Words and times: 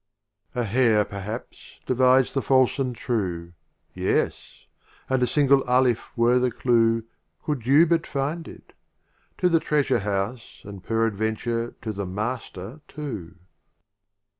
L. 0.55 0.63
A 0.63 0.65
Hair 0.65 1.05
perhaps 1.05 1.79
divides 1.85 2.33
the 2.33 2.41
False 2.41 2.79
and 2.79 2.95
True; 2.95 3.53
Yes; 3.93 4.65
and 5.07 5.21
a 5.21 5.27
single 5.27 5.63
Alif 5.67 6.07
were 6.15 6.39
the 6.39 6.49
clue— 6.49 7.03
Could 7.45 7.67
you 7.67 7.85
but 7.85 8.07
find 8.07 8.47
it— 8.47 8.73
to 9.37 9.47
the 9.47 9.59
Treasure 9.59 9.99
house, 9.99 10.61
And 10.63 10.83
peradventure 10.83 11.75
to 11.83 11.93
The 11.93 12.07
Master 12.07 12.81
too; 12.87 13.35
*9 13.35 13.35
LI. 13.35 13.39